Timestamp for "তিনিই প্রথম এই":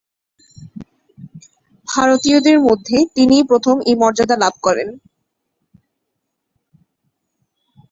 3.15-3.95